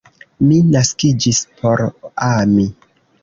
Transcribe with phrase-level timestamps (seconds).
[0.45, 1.85] Mi naskiĝis por
[2.31, 2.65] ami.